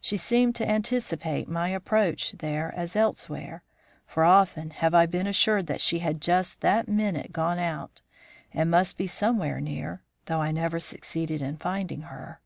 [0.00, 3.62] She seemed to anticipate my approach there as elsewhere,
[4.06, 8.00] for often have I been assured that she had just that minute gone out,
[8.54, 12.40] and must be somewhere near, though I never succeeded in finding her.